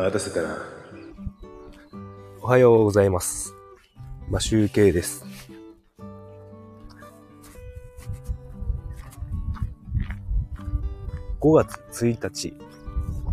[0.00, 0.56] 待たせたな。
[2.40, 3.54] おはようございます。
[4.30, 5.26] まあ、集計です。
[11.38, 12.54] 5月1日。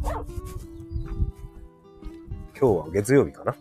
[0.04, 0.24] 今
[2.60, 3.56] 日は月曜日かな？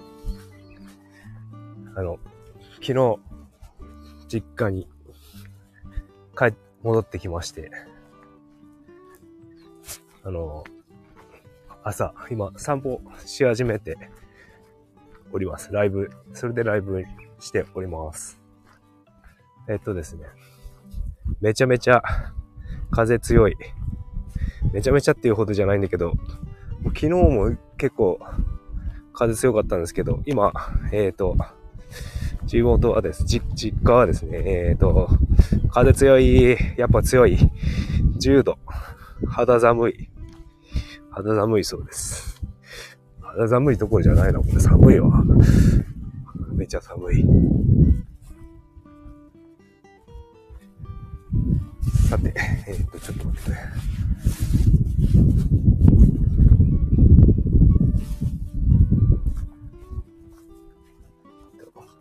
[1.94, 2.18] あの、
[2.80, 3.18] 昨日、
[4.26, 4.88] 実家に
[6.36, 7.70] 帰、戻ってきまして、
[10.24, 10.64] あの、
[11.88, 13.96] 朝、今、散歩し始めて
[15.30, 15.70] おります。
[15.72, 17.04] ライブ、それでライブ
[17.38, 18.40] しております。
[19.68, 20.24] えっとですね、
[21.40, 22.02] めちゃめちゃ
[22.90, 23.54] 風強い。
[24.72, 26.14] めちゃめちゃっていうほどじゃないんだけど、
[26.86, 28.18] 昨日も結構
[29.12, 30.52] 風強かったんですけど、今、
[30.90, 31.36] えっ、と、
[32.46, 33.46] 地元はです、実
[33.84, 35.08] 家はですね、えっ、と、
[35.70, 37.38] 風強い、やっぱ強い、
[38.18, 38.58] 10度、
[39.28, 40.10] 肌寒い、
[41.16, 42.42] 肌寒いそうです。
[43.22, 45.24] 肌寒いところじゃないな、これ寒いわ。
[46.52, 47.24] めちゃ寒い。
[52.10, 52.34] さて、
[52.66, 53.56] えっ、と、ちょっと待ってね。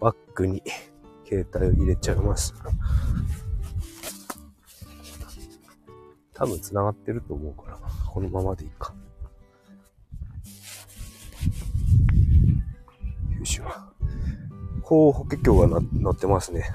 [0.01, 0.61] バッグに
[1.25, 2.53] 携帯を入れちゃいます。
[6.33, 8.93] 多分繋がってると思うから、このままでいいか。
[14.85, 16.71] こう、法華経がなってますね。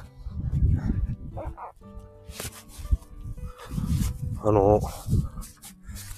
[4.42, 4.80] あの、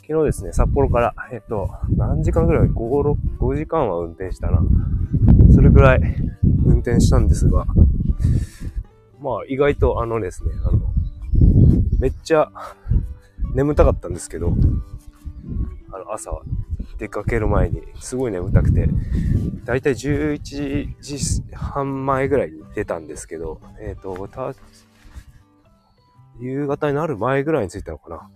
[0.01, 4.63] 昨日ですね、札幌から、えっと、何時間ぐらい ?5、6、5時間は運転したな。
[5.55, 6.01] それぐらい
[6.65, 7.67] 運転したんですが、
[9.21, 10.81] まあ意外とあのですね、あの、
[11.99, 12.51] めっちゃ
[13.55, 14.55] 眠たかったんですけど、
[15.93, 16.43] あの朝は
[17.03, 18.87] 出かける前にすごい眠たくて、
[19.65, 20.39] だいたい11
[21.01, 24.29] 時半前ぐらいに出たんですけど、えっ、と、
[26.39, 28.31] 夕方になる前ぐらいに着いたのかな。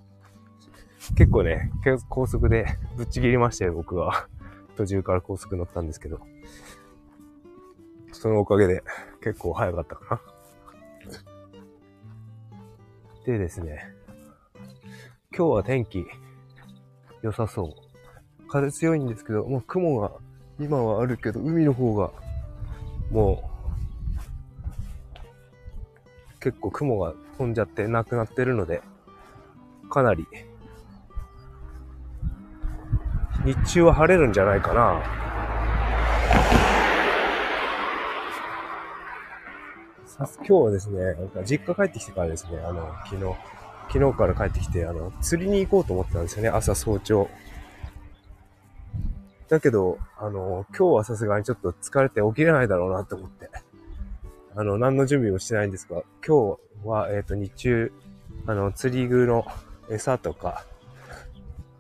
[1.17, 4.27] 結構ね、け高速でぶっちぎりましたよ、僕は。
[4.77, 6.19] 途中から高速乗ったんですけど。
[8.11, 8.83] そのおかげで
[9.23, 10.21] 結構早かったかな。
[13.27, 13.95] でですね、
[15.37, 16.05] 今日は天気
[17.23, 17.86] 良さそう。
[18.61, 20.13] 風強いんですけど、もう雲が
[20.59, 22.11] 今はあるけど、海の方が
[23.11, 23.43] も
[26.39, 28.83] う結構雲が飛んじゃってなくなってるので、
[29.91, 30.27] かなり
[33.45, 35.03] 日中は晴れるんじゃないかな。
[40.07, 43.37] さ今日はですね、なんか実家帰ってきてからですね、あの、昨日、
[43.93, 47.29] 昨日から帰ってきて、あの、釣りに行こうと思ってたんですよね、朝早朝。
[49.49, 53.49] だけど、あの、今日はさすがにちょっと疲れて起きれないだろうなと思って、
[54.57, 57.93] あの、何の準備もしてないんですが、今日は、えっ、と、日中、
[58.47, 59.45] あの、釣り具の
[59.91, 60.65] 餌とか、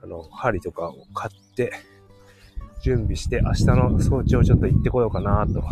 [0.02, 1.72] あの、針とかを買って、
[2.82, 5.64] 準備して、明日の早朝ちょっと行ってこようかなと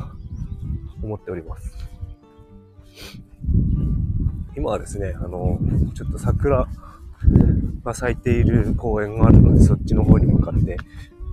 [1.01, 1.73] 思っております。
[4.57, 5.61] 今はですね、あの、
[5.95, 6.67] ちょっと桜
[7.85, 10.77] が咲いている公園があるので、そっちの方に向かって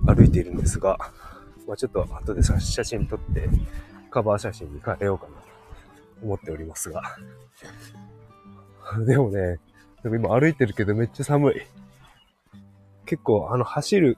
[0.06, 0.98] 歩いているんですが、
[1.66, 3.48] まあ、ちょっと後で写真撮って、
[4.10, 5.42] カバー写真に変えようかなと
[6.22, 7.02] 思っておりますが。
[9.06, 9.58] でもね、
[10.02, 11.54] でも今歩いてるけどめっちゃ寒い。
[13.06, 14.16] 結構、あの、走る、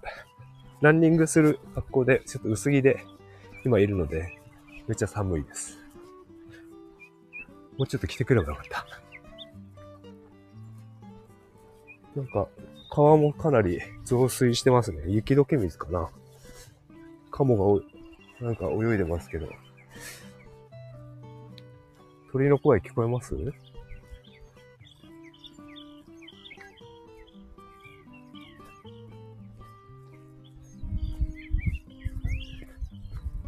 [0.81, 3.05] ランニングする格好で、ちょっと薄着で
[3.65, 4.39] 今いるので、
[4.87, 5.79] めっちゃ寒いです。
[7.77, 8.87] もうちょっと来てくればよかった。
[12.15, 12.47] なんか、
[12.95, 15.03] 川もかなり増水してますね。
[15.09, 16.09] 雪解け水かな。
[17.33, 17.83] カモがお
[18.41, 19.49] なんか泳いでますけど。
[22.31, 23.35] 鳥の声聞こえます？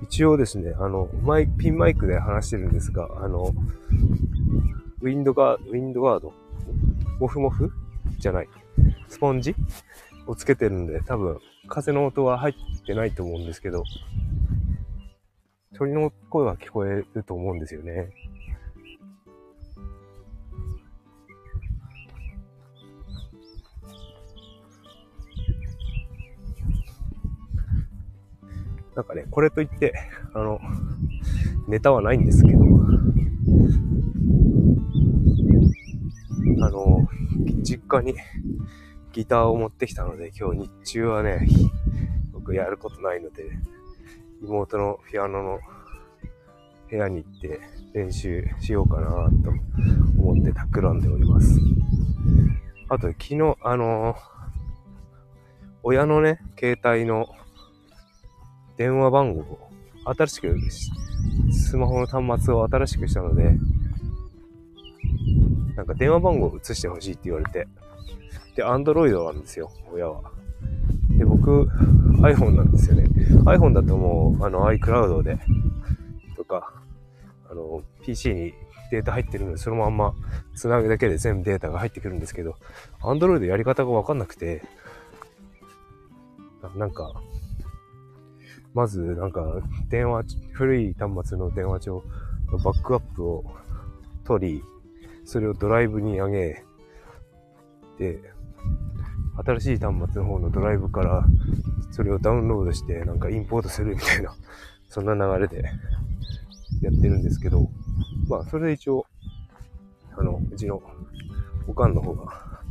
[0.03, 3.55] 一応ですね、あの、マイ、ピンマイクで話してるんですが、あの、
[5.03, 6.33] ウィンドガー、ウィンドガード？
[7.21, 7.71] モフモフ？
[8.19, 8.49] じゃない。
[9.09, 9.55] スポンジ
[10.27, 11.39] をつけてるんで、多分、
[11.69, 13.83] 風の音は入ってないと思うんですけど、
[15.75, 18.11] 鳥の声は聞こえると思うんですよね。
[28.95, 29.93] なんかね、これといって、
[30.33, 30.59] あの、
[31.69, 32.59] ネタはないんですけど、
[36.63, 37.07] あの、
[37.63, 38.15] 実家に
[39.17, 41.49] ギターを持ってきたので、今日日中はね、
[42.47, 43.51] くやることないので、
[44.41, 45.59] 妹のピアノの
[46.89, 47.61] 部屋に行って
[47.93, 49.51] 練習しようかなと
[50.19, 51.59] 思って企んでおります。
[52.89, 54.17] あと、昨日、あのー、
[55.83, 57.27] 親のね、携帯の
[58.77, 59.71] 電話番号を
[60.05, 60.57] 新しく、
[61.51, 63.59] スマホの端末を新しくしたので、
[65.75, 67.67] なんか電話番号を移してほしいって言われて、
[68.57, 70.33] で、アンドロイドなんですよ、親は。
[71.17, 71.69] で、僕、
[72.23, 73.05] iPhone なんですよね。
[73.45, 75.39] iPhone だともう、あの、iCloud で、
[76.37, 76.73] とか、
[77.51, 78.55] あの、PC に
[78.91, 80.15] データ入ってるので、そのまんま
[80.55, 82.57] 繋ぐだけで全部データが入ってくるんですけど、
[83.01, 84.63] Android やり方がわかんなくて、
[86.77, 87.13] なんか、
[88.75, 92.03] まず、なんか、電話、古い端末の電話帳
[92.51, 93.45] のバックアップを
[94.25, 94.63] 取り、
[95.25, 96.65] それをドライブに上げ、
[97.99, 98.36] で、
[99.45, 101.25] 新しい端末の方のドライブから、
[101.91, 104.35] それをダウンロードして、なんかインポートするみたいな、
[104.89, 105.71] そんな流れで
[106.83, 107.69] やってるんですけど、
[108.29, 109.07] まあ、それで一応、
[110.17, 110.83] あの、うちの
[111.67, 112.63] おかんの方が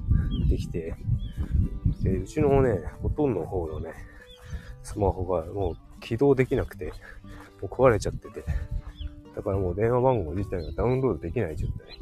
[0.50, 0.96] できて、
[2.02, 3.94] で、うちのね、ほとんどの方のね、
[4.84, 6.92] スマホがもう起動できなくて、も
[7.64, 8.44] う壊れちゃってて、
[9.36, 12.00] だからもう電話番号自体がダウンロードできない状態。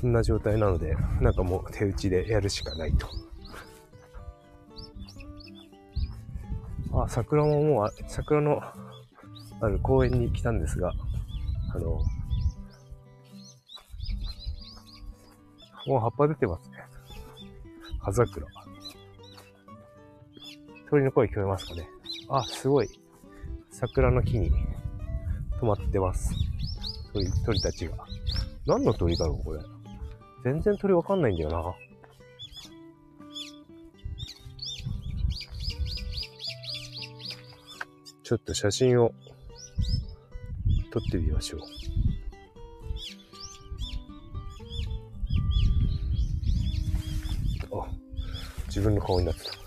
[0.00, 3.06] そんな状態なので、なんかもう手打ちでやるしかないと。
[6.92, 8.60] あ、桜ももう、桜の
[9.60, 10.92] ある公園に来たんですが、
[11.72, 12.02] あの、
[15.86, 16.78] もう葉っぱ出てますね。
[18.00, 18.46] 葉桜。
[20.90, 21.88] 鳥の声聞こえますかね。
[22.28, 22.88] あ、すごい。
[23.70, 24.50] 桜の木に
[25.60, 26.34] 止まってます。
[27.12, 27.94] 鳥、鳥たちが。
[28.66, 29.73] 何の鳥だろう、これ。
[30.44, 31.74] 全然鳥わかんないんだよな。
[38.22, 39.14] ちょっと写真を
[40.92, 41.60] 撮ってみましょう。
[47.80, 47.88] あ、
[48.66, 49.50] 自分の顔になってた。
[49.50, 49.58] こ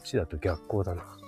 [0.00, 1.27] っちだと逆光だな。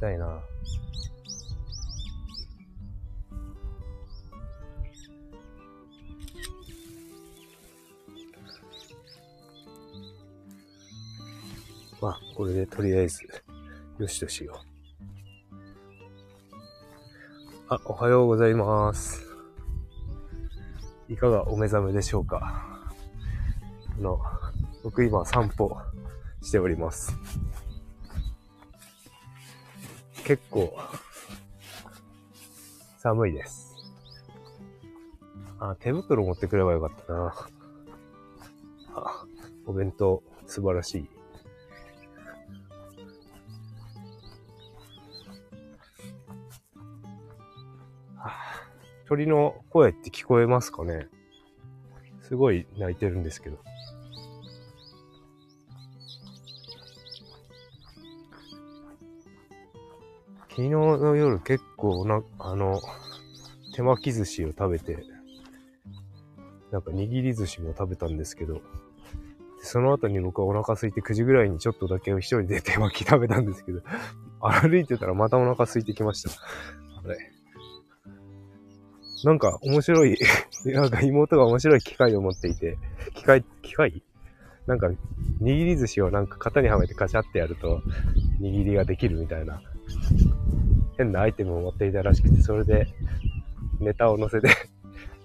[0.00, 0.40] たいな。
[12.00, 13.24] まあ、これでとりあえず、
[13.98, 14.70] よしとしよう。
[17.68, 19.22] あ、おはようございます。
[21.10, 22.64] いかがお目覚めでしょうか
[23.98, 24.18] あの、
[24.82, 25.76] 僕今散歩
[26.42, 27.14] しております。
[30.30, 30.78] 結構、
[32.98, 33.74] 寒いです。
[35.58, 37.34] あ、手袋持ってくればよかったな。
[38.94, 39.26] あ、
[39.66, 41.10] お弁当素晴らしい。
[49.08, 51.08] 鳥の声って聞こえますかね？
[52.20, 53.58] すごい鳴いてるんですけど。
[60.60, 62.82] 昨日の夜結構な、あの、
[63.74, 65.06] 手巻き寿司を食べて、
[66.70, 68.60] なんか握り寿司も食べたんですけど、
[69.62, 73.80] その後に僕はお腹空いて9時ぐらいにちょっとだけ一人で手巻き食べたんですけど、
[74.38, 76.30] 歩いてたらまたお腹空いてきました。
[76.30, 77.16] あれ。
[79.24, 80.18] なんか面白い
[80.66, 82.76] なんか妹が面白い機械を持っていて、
[83.14, 84.02] 機械、機械？
[84.66, 84.88] なんか、
[85.40, 87.80] 握り寿司をなんか型にはめてカチャってやると、
[88.40, 89.62] 握りができるみたいな、
[91.00, 92.86] 変なアイテムを持っていたらしくて、それで、
[93.80, 94.48] ネタを乗せて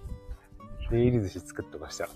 [0.89, 2.07] 握り寿司作ってました。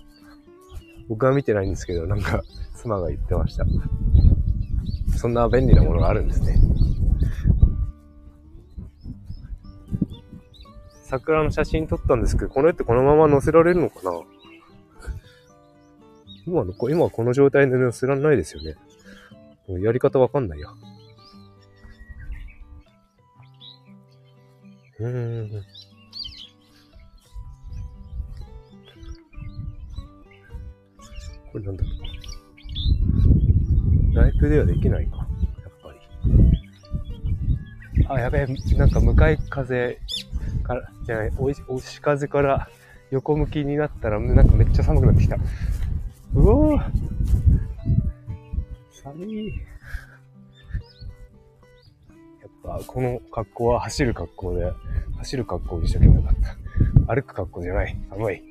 [1.08, 2.42] 僕は見てないんですけど、なんか、
[2.76, 3.66] 妻が言ってました。
[5.18, 6.56] そんな便利なものがあるんですね。
[11.02, 14.22] 桜の写真撮ったんですけど、この絵ってこのまま載せられるのかな？
[16.46, 18.76] 今の、今この状態で載せられないですよね。
[19.68, 20.68] もうやり方わかんないや。
[25.00, 25.50] うん。
[31.50, 31.90] これなんだろ
[34.12, 34.14] う。
[34.14, 35.16] ライブではできないか。
[35.16, 35.26] やっ
[35.82, 35.98] ぱり。
[38.08, 39.98] あ、やべえ、なんか向かい風
[40.62, 42.68] から、じゃない、押し風から
[43.10, 45.36] 横向きになったら、なんかめっちゃ寒くなってきた。
[46.34, 46.82] うおー
[49.02, 49.54] 寒い。
[52.64, 54.72] やっぱ、この格好は走る格好で、
[55.18, 56.34] 走る格好にしとけばよかっ
[57.06, 57.14] た。
[57.14, 57.96] 歩く格好じゃない。
[58.10, 58.42] 寒い。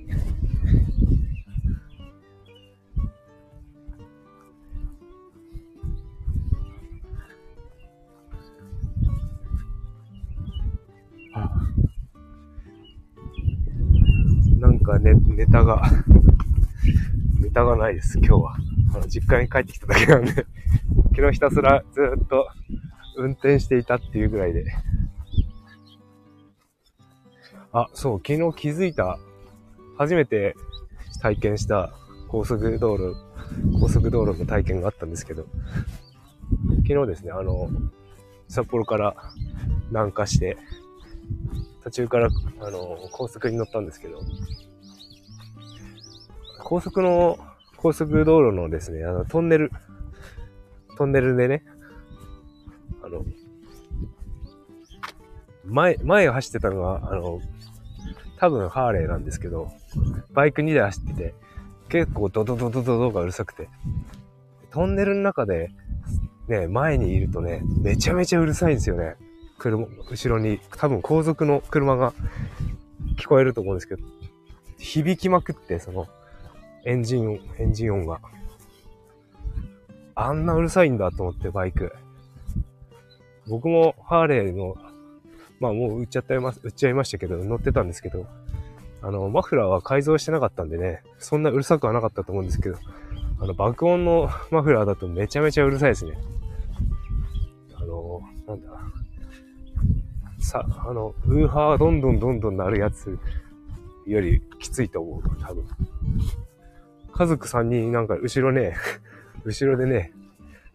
[14.60, 15.82] なんかネネタが、
[17.39, 18.56] ネタがないです、今日は。
[18.96, 20.46] あの、実家に帰ってきただけなんで
[21.20, 22.48] 昨日ひたすらずっと
[23.19, 24.65] 運転していたっていうぐらいで。
[27.73, 29.19] あ、そう、昨日気づいた、
[29.97, 30.55] 初めて
[31.21, 31.91] 体験した
[32.29, 33.15] 高速道路、
[33.79, 35.45] 高速道路の体験があったんですけど、
[36.88, 37.69] 昨日ですね、あの、
[38.47, 39.15] 札幌から
[39.89, 40.57] 南下して、
[41.83, 42.29] 途中から、
[42.61, 44.21] あの、高速に乗ったんですけど、
[46.63, 47.38] 高速の、
[47.77, 49.71] 高速道路のですね、あの、トンネル、
[50.97, 51.63] トンネルでね、
[53.03, 53.25] あの、
[55.65, 57.41] 前、前を走ってたのが、あの、
[58.38, 59.72] 多分ハーレーなんですけど、
[60.34, 61.34] バイク2台走ってて、
[61.89, 63.70] 結構ドドドドドドがうるさくて、
[64.72, 65.72] トンネルの中で、
[66.48, 69.15] ね、前にいるとね、めちゃめちゃうるさいんですよね。
[69.58, 72.13] 車、後ろに、多分後続の車が
[73.18, 74.03] 聞こえると思うんですけど、
[74.77, 76.08] 響きまくって、その、
[76.86, 78.20] エンジン音、エンジン音が。
[80.15, 81.94] あんなうるさいんだと思って、バイク。
[83.50, 84.75] 僕もハーレーの、
[85.60, 88.25] まあもう売っちゃったま、売っちゃいましたけど、乗ってたんですけど、
[89.01, 92.77] あの、マフラーは改造してなかったんでね、そんなうるさくはなかったと思うんですけど、
[93.39, 96.18] あの、爆音のマフラーだとめちゃめちゃうるさいですね。
[97.75, 98.70] あの、なんだ、
[100.39, 103.18] さ、あの、ウーハーどんどんどんどん鳴るやつ
[104.06, 105.65] よりきついと思う、多分。
[107.13, 108.75] 家族3人なんか後ろね、
[109.46, 110.12] 後ろでね、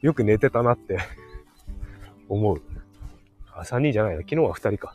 [0.01, 0.99] よく寝てたなって
[2.29, 2.63] 思う。
[3.53, 4.23] あ、3人じゃないな。
[4.23, 4.95] 昨日は2人か。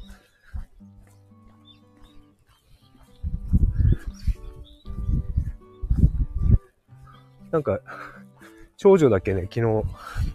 [7.52, 7.80] なんか、
[8.78, 9.84] 長女だけね、昨日、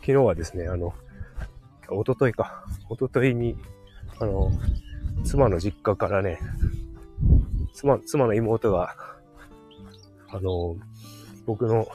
[0.00, 0.94] 昨日はですね、あの、
[1.88, 2.64] おとといか。
[2.88, 3.56] おとといに、
[4.18, 4.50] あの、
[5.24, 6.38] 妻の実家からね、
[7.72, 8.96] 妻、妻の妹が、
[10.28, 10.76] あの、
[11.46, 11.86] 僕の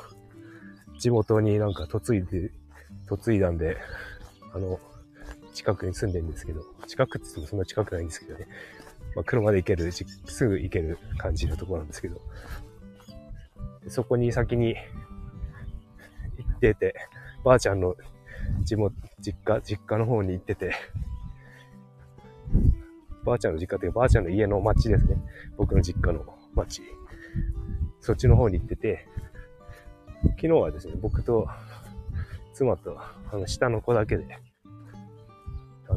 [0.99, 2.51] 地元になんか嫁いで、
[3.09, 3.77] 嫁いだんで、
[4.53, 4.79] あの、
[5.59, 8.47] 近くに住んでるんですけど、近くって言ってもそんな近くないんですけどね。
[9.13, 12.21] まあ、車で行ける、すぐ行ける感じのところなんですけど、
[13.89, 14.75] そこに先に
[16.37, 16.95] 行ってて、
[17.43, 17.97] ばあちゃんの
[18.61, 20.73] 地元、実家、実家の方に行ってて、
[23.25, 25.17] ばあちゃんの実家というか、ばあちゃんの家の町ですね。
[25.57, 26.25] 僕の実家の
[26.55, 26.81] 町。
[27.99, 29.09] そっちの方に行ってて、
[30.37, 31.49] 昨日はですね、僕と
[32.53, 34.39] 妻と、あの、下の子だけで、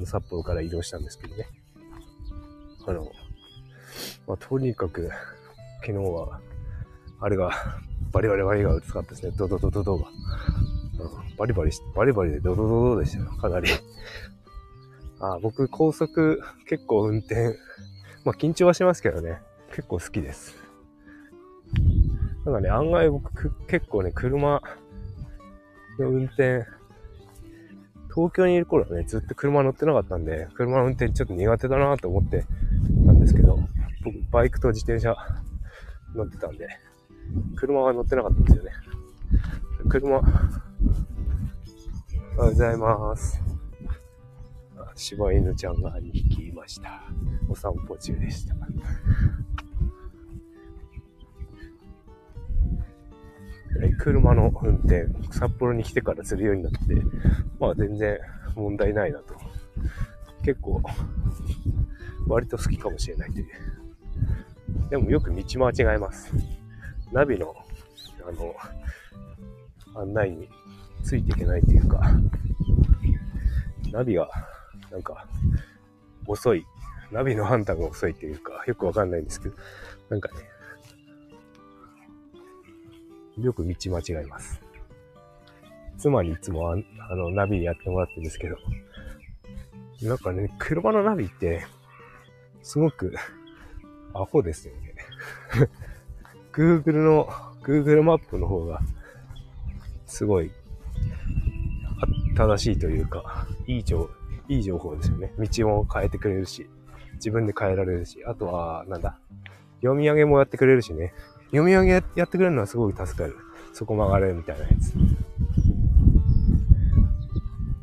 [0.03, 1.49] の、札幌から移動したんですけどね。
[2.87, 3.11] あの、
[4.27, 5.11] まあ、とにかく、
[5.81, 6.41] 昨日は、
[7.21, 7.53] あれが、
[8.13, 9.33] バリバリバリが使ったですね。
[9.37, 10.05] ドドドドドが。
[11.39, 13.31] バリバリ、バリバリでドドドドでしたよ。
[13.41, 13.69] かなり。
[15.21, 17.57] あ僕、高速結構運転、
[18.25, 19.41] まあ緊張はしますけどね。
[19.71, 20.57] 結構好きです。
[22.45, 24.61] なんかね、案外僕結構ね、車
[25.99, 26.67] の運転、
[28.15, 32.45] 東京にいる頃はね、ずっと車乗ってなかったんで、車の運転ちょっと苦手だなと思って
[33.07, 33.59] たんですけど、
[34.05, 35.17] 僕、バイクと自転車
[36.15, 36.69] 乗ってたんで、
[37.57, 38.71] 車は乗ってなかったんですよね。
[39.89, 40.33] 車、おはよ
[42.39, 43.43] うございます。
[44.95, 47.03] 柴犬ちゃんが2匹いました。
[47.49, 48.55] お散歩中でした。
[53.99, 56.79] 車の運転、札幌に来てからするようになって、
[57.59, 58.19] まあ全然
[58.55, 59.35] 問題ないなと。
[60.45, 60.83] 結構、
[62.27, 63.47] 割と好きかもしれないという。
[64.91, 66.33] でもよく道間違えます。
[67.13, 67.55] ナビの、
[68.27, 68.55] あの、
[70.01, 70.49] 案内に
[71.03, 72.03] ついていけないというか、
[73.93, 74.29] ナビが、
[74.91, 75.27] なんか、
[76.27, 76.65] 遅い。
[77.11, 79.57] ナビの判断が遅いというか、よくわかんないんですけど、
[80.09, 80.52] なんかね、
[83.39, 84.61] よく道間違えます。
[85.99, 86.77] 妻にいつもあ
[87.11, 88.57] あの、ナビやってもらってるんですけど、
[90.03, 91.65] なんかね、車のナビって、
[92.63, 93.15] すごく、
[94.15, 94.95] アホですよね。
[96.53, 97.29] Google の、
[97.63, 98.81] Google マップの方が、
[100.07, 100.51] すごい、
[102.37, 104.11] 正しいというか、いい情、
[104.49, 105.33] いい情報ですよね。
[105.39, 106.69] 道も変えてくれるし、
[107.15, 109.19] 自分で変えられるし、あとは、なんだ、
[109.81, 111.15] 読み上げもやってくれるしね。
[111.53, 113.37] 読み上げやってくれるのはすごい助かる。
[113.75, 114.95] そこ曲がれみたいなやつ。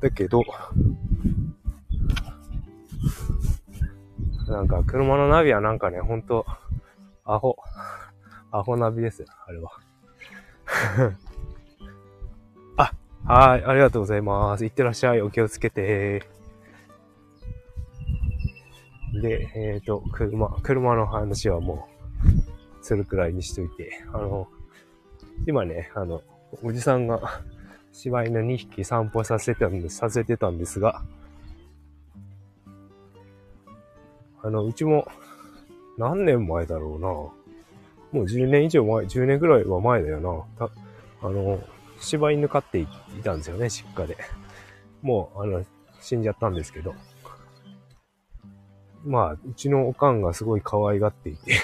[0.02, 0.44] だけど、
[4.48, 6.46] なんか車のナビはなんかね、ほんと、
[7.26, 7.58] アホ、
[8.52, 9.72] アホナビですよ、あれは。
[12.78, 12.92] あ、
[13.32, 14.66] はい、ありがとうございます。
[14.66, 16.24] いってらっしゃい、お気をつけて。
[19.22, 21.88] で、えっ、ー、と、車、車の話はもう、
[22.82, 24.48] するくらいにしといて、あの、
[25.48, 26.22] 今ね、あの、
[26.64, 27.42] おじさんが
[27.92, 31.04] 柴犬2匹散歩させてたんで、させてたんですが、
[34.42, 35.08] あの、うちも
[35.98, 37.08] 何年前だろうな。
[37.08, 37.34] も
[38.14, 40.68] う10年以上前、10年ぐらいは前だよな。
[40.68, 40.74] た
[41.22, 41.62] あの、
[42.00, 42.88] 柴犬飼ってい
[43.24, 44.18] たんですよね、実家で。
[45.02, 45.66] もう、あの、
[46.02, 46.96] 死んじゃったんですけど。
[49.06, 51.56] まあ、うちのおかんがすごい可愛がっていて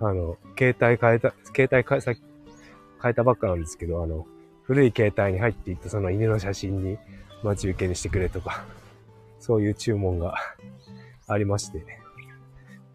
[0.00, 2.12] あの、携帯変えた、携帯変え、さ
[3.02, 4.26] 変えたばっかなんですけど、あの、
[4.62, 6.98] 古い携帯に入っていったその犬の写真に
[7.42, 8.64] 待ち受けにしてくれとか、
[9.38, 10.34] そういう注文が
[11.26, 11.84] ありまして、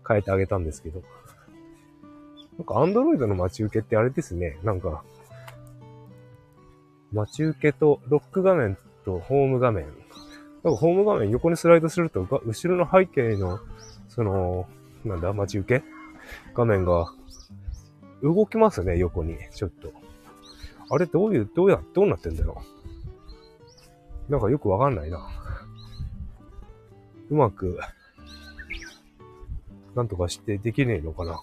[0.08, 1.04] 変えてあげたんですけど。
[2.58, 4.58] なんか、アンドロイドの待ち受けってあれですね。
[4.64, 5.04] なんか、
[7.14, 9.86] 待ち受けとロック画面とホーム画面。
[9.86, 13.60] なんかホーム画面横にスライドすると、後ろの背景の、
[14.10, 14.68] その、
[15.06, 15.99] なんだ、待ち受け
[16.54, 17.12] 画面が
[18.22, 19.38] 動きますね、横に。
[19.54, 19.92] ちょっと。
[20.92, 22.62] あれどういう、どうや、どうなってんだよ。
[24.28, 25.20] なんかよくわかんないな。
[27.30, 27.80] うまく
[29.96, 31.42] なんとかしてできねえのかな。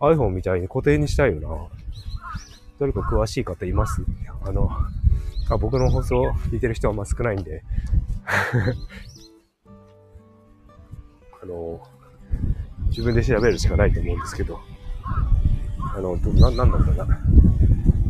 [0.00, 1.48] iPhone みたいに固定にしたいよな。
[2.78, 4.04] 誰か詳しい方います？
[4.44, 4.68] あの、
[5.50, 7.62] あ僕の放送聞いてる人はまあ少ないんで
[11.42, 11.80] あの、
[12.96, 14.58] 自分で調べるしかないと思うんですけど、
[15.94, 17.18] あの、どな、なんなんだな。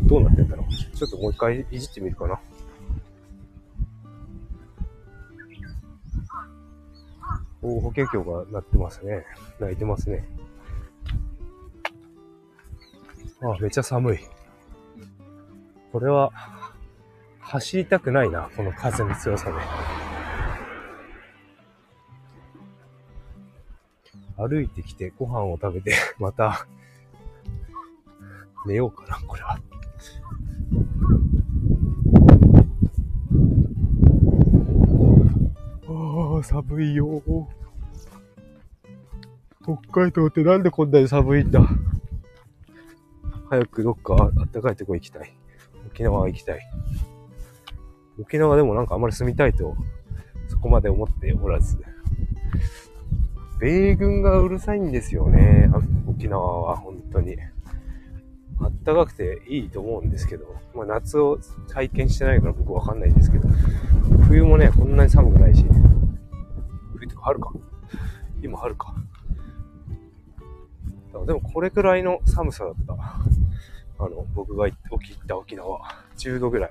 [0.05, 0.95] どうなってんだろう。
[0.95, 2.39] ちょっともう一回いじってみるかな。
[7.61, 9.25] お保険協が鳴ってますね。
[9.59, 10.25] 泣いてますね。
[13.41, 14.19] あ、めっちゃ寒い。
[15.91, 16.31] これは、
[17.41, 20.06] 走りたくないな、この風の強さで。
[24.37, 26.67] 歩いてきてご飯を食べて、 また、
[28.65, 29.59] 寝ようかな、これは。
[35.87, 37.21] ああ、寒いよ。
[39.63, 41.61] 北海道ってなんでこんなに寒いんだ？
[43.49, 45.33] 早くどっか暖かいとこ行きたい。
[45.87, 46.59] 沖縄行きたい。
[48.19, 49.75] 沖縄でもなんかあんまり住みたいと、
[50.47, 51.77] そこまで思っておらず。
[53.59, 55.69] 米軍がうるさいんですよね。
[56.07, 57.37] 沖縄は本当に。
[58.59, 61.39] あったかくていいと思うんですけど、まあ夏を
[61.69, 63.47] 体験してないから僕わかんないんですけど、
[64.27, 65.63] 冬もね、こんなに寒くないし、
[66.93, 67.51] 冬とか春か。
[68.41, 68.95] 今春か。
[71.25, 72.93] でもこれくらいの寒さだった。
[72.93, 74.79] あの、僕が行っ
[75.27, 75.79] た沖縄。
[76.17, 76.69] 10度ぐらい。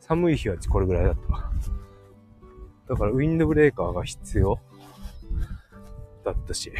[0.00, 2.94] 寒い日はこれぐらいだった。
[2.94, 4.58] だからウィンドブレーカーが必要
[6.24, 6.68] だったし。
[6.68, 6.72] い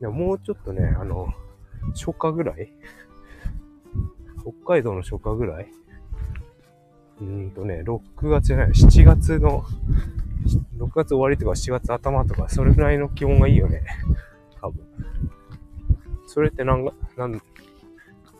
[0.00, 1.32] や、もうちょっとね、あの、
[1.94, 2.72] 初夏ぐらい？
[4.42, 5.68] 北海道の初夏ぐらい？
[7.20, 9.64] うーんとね、6月じゃない、7月の、
[10.78, 13.84] 6月終わりとか7月頭とか、それぐらいの気温がいいよね。
[14.60, 14.86] 多分。
[16.26, 17.42] それってなんか、なん、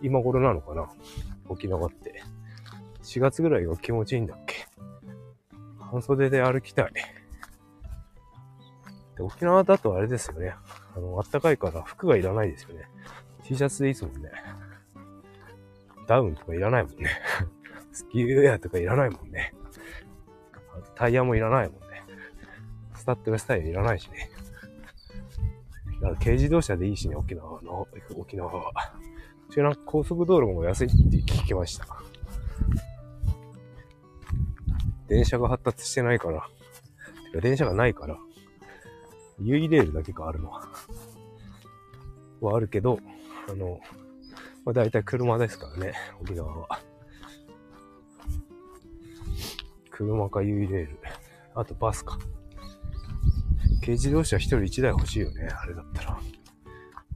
[0.00, 0.88] 今頃なのかな？
[1.48, 2.22] 沖縄って。
[3.02, 4.66] 4月ぐらいが気持ちいいんだっけ？
[5.78, 6.92] 半袖で歩きたい。
[9.20, 10.54] で沖縄だとあれですよね。
[10.96, 12.88] あの、暖かいから服がいらないですよね。
[13.44, 14.30] T シャツでいいですもんね。
[16.08, 17.10] ダウンとかいらないもんね。
[17.92, 19.54] スキーウェアとかいらないもんね。
[20.94, 22.02] タイヤもいらないもんね。
[22.94, 24.30] スタッドレスタイヤいらないしね。
[26.00, 28.72] だから軽自動車でいいしね、沖縄の、沖縄は。
[29.50, 31.86] ちなんか高速道路も安いって聞きました。
[35.08, 36.48] 電車が発達してないから、
[37.42, 38.16] 電車がないから、
[39.40, 40.68] ユイレールだけがあるのは。
[42.40, 42.98] はあるけど、
[43.48, 43.80] あの、
[44.64, 46.80] まあ、大体車ですからね、沖縄は。
[49.90, 50.98] 車かユイレール。
[51.54, 52.18] あとバスか。
[53.80, 56.20] 軽自動車一人一台欲しいよね、あれだったら。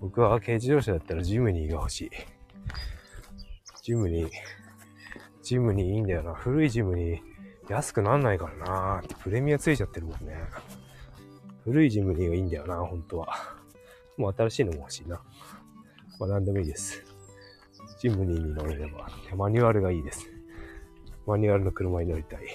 [0.01, 2.11] 僕は軽自動車だったらジムニーが欲しい。
[3.83, 4.31] ジムニー、
[5.43, 6.35] ジムニーいいんだよな。
[6.35, 7.35] 古いジムニー
[7.69, 10.37] 安くなんないからなプレミアついちゃってるもんね。
[11.65, 13.29] 古いジムニーがいいんだよな、本当は。
[14.19, 15.23] もう新しいのも欲しいな。
[16.21, 17.03] まあ何でもいいです。
[17.99, 20.31] ジムニーに乗れれば、マニュアルがいいです。
[21.27, 22.47] マニュアルの車に乗りたい。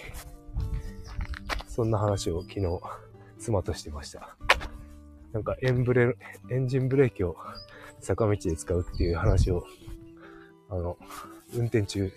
[1.68, 2.80] そんな話を昨日、
[3.40, 4.38] 妻としてました。
[5.32, 6.16] なんかエンブレ、
[6.52, 7.36] エンジンブレーキを
[8.00, 9.66] 坂道で使うっていう話を、
[10.70, 10.98] あの、
[11.56, 12.12] 運転中、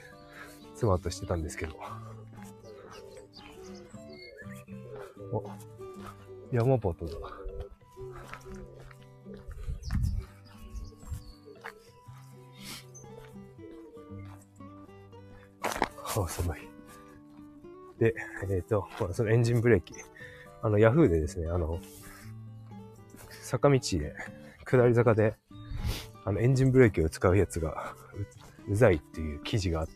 [0.74, 1.74] 妻としてたんですけど。
[6.52, 7.06] お、山端だ。
[16.14, 16.60] あ、寒い。
[17.98, 19.94] で、えっ、ー、と、そのエンジンブレーキ。
[20.60, 21.80] あの、ヤフーでですね、あの、
[23.30, 24.14] 坂道で、
[24.64, 25.34] 下り坂で、
[26.24, 27.94] あの、エンジンブレーキを使うやつが
[28.68, 29.92] う、うざいっていう記事があって、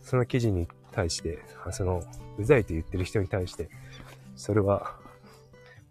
[0.00, 1.38] その記事に対して、
[1.72, 2.02] その、
[2.38, 3.68] うざいと言ってる人に対して、
[4.36, 4.98] それは、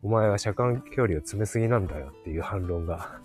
[0.02, 3.20] お前は車間距離を詰めすぎなんだよっていう反論が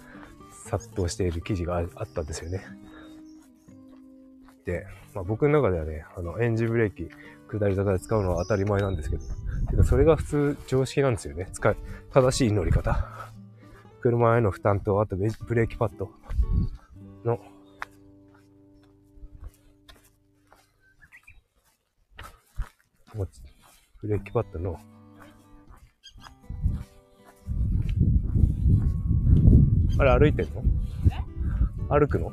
[0.50, 2.64] 殺到している記事があったんですよね。
[4.64, 7.08] で、まあ、僕の中ではね、あの、エンジンブレーキ、
[7.48, 9.22] 下り坂で使うのは当たり前なんですけど、
[9.70, 11.48] てかそれが普通常識なんですよね。
[11.52, 11.76] 使い、
[12.12, 13.06] 正しい乗り方。
[14.00, 16.10] 車への負担と、あとブレーキパッド
[17.24, 17.38] の、
[24.02, 24.80] ブレーキパッドの、
[29.98, 30.62] あれ歩いてんの？
[31.88, 32.33] 歩くの？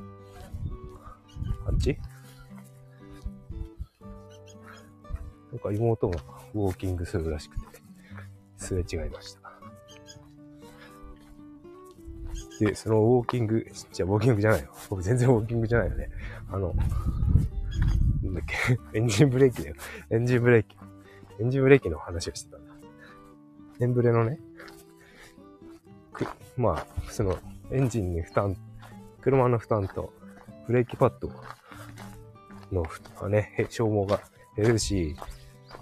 [1.68, 1.98] あっち？
[5.52, 6.20] なんか妹が
[6.54, 7.66] ウォーキングするらしくて、
[8.58, 9.42] すれ違いました。
[12.60, 14.70] で、そのウォーキング、じゃウォーキングじゃないよ。
[14.90, 16.10] 僕全然ウォーキングじゃないよね。
[16.50, 16.74] あの、
[18.24, 19.76] なんだっけ、 エンジンブレーキだよ。
[20.10, 20.78] エンジンブレーキ。
[21.40, 22.74] エンジンブレーキの話をしてたんだ。
[23.80, 24.40] エンブレのね、
[26.56, 27.38] まあ、その、
[27.72, 28.58] エンジンに負担、
[29.22, 30.14] 車の負担と、
[30.68, 31.32] ブレーキパッド
[32.72, 34.22] の、ね、消耗が
[34.58, 35.16] 減るし、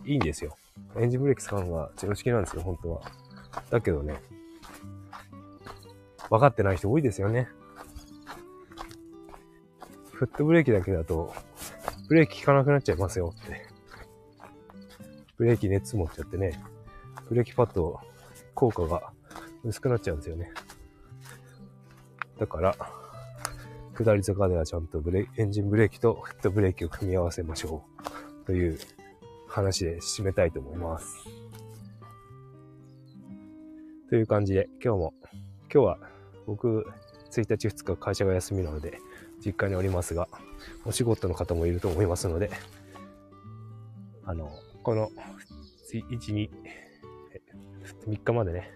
[0.05, 0.55] いいんですよ。
[0.97, 3.01] エンジンブレーキ使うのが常識なんですよ、本当は。
[3.69, 4.21] だけどね、
[6.29, 7.49] 分かってない人多いですよね。
[10.11, 11.33] フットブレーキだけだと、
[12.07, 13.65] ブレーキ効かなくなっちゃいますよって。
[15.37, 16.61] ブレーキ熱持っちゃってね、
[17.29, 17.99] ブレーキパッド
[18.53, 19.11] 効果が
[19.63, 20.51] 薄くなっちゃうんですよね。
[22.39, 22.75] だから、
[23.97, 27.83] 下り坂ではちゃんとブレエンジンブレーキとフットブレーキを組み合わせましょ
[28.43, 28.45] う。
[28.45, 28.79] という
[29.47, 31.17] 話で締めたいと思います。
[34.09, 35.13] という感じで、今日も、
[35.71, 35.99] 今日は
[36.47, 36.85] 僕、
[37.31, 38.99] 1日2日会社が休みなので、
[39.45, 40.29] 実家におりますが、
[40.85, 42.49] お仕事の方もいると思いますので、
[44.23, 44.49] あの、
[44.81, 45.09] この
[45.93, 46.49] 1、2、
[48.07, 48.71] 3日までね、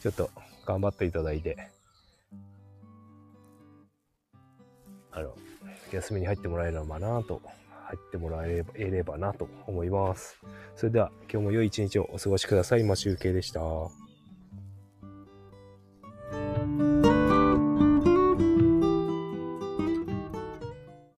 [0.00, 0.30] ちょっと
[0.64, 1.70] 頑張っていただいて、
[5.12, 5.34] あの、
[5.92, 7.40] 休みに入ってもらえればなと
[7.90, 10.38] 入ってもらえればなと思います。
[10.76, 12.82] それでは今日も良い一日をお過ごしください。
[12.82, 14.09] 今集計でした。